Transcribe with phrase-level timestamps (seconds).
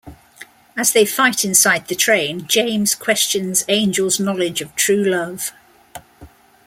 [0.75, 5.51] As they fight inside the train, James questions Angel's knowledge of true love.